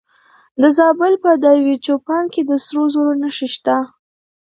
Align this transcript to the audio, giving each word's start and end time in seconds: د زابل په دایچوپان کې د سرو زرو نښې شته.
د 0.61 0.63
زابل 0.77 1.13
په 1.23 1.31
دایچوپان 1.43 2.23
کې 2.33 2.41
د 2.49 2.51
سرو 2.65 2.83
زرو 2.93 3.13
نښې 3.21 3.47
شته. 3.55 3.77